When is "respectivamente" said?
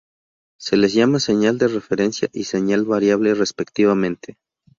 3.35-4.39